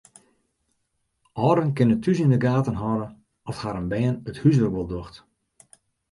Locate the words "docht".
4.91-5.15